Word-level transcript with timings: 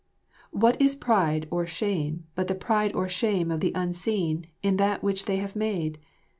What 0.49 0.81
is 0.81 0.95
our 0.95 0.99
pride 0.99 1.47
or 1.51 1.67
shame 1.67 2.25
but 2.33 2.47
the 2.47 2.55
pride 2.55 2.95
or 2.95 3.07
shame 3.07 3.51
of 3.51 3.59
the 3.59 3.71
unseen 3.75 4.47
in 4.63 4.77
that 4.77 5.03
which 5.03 5.25
they 5.25 5.35
have 5.35 5.55
made? 5.55 5.99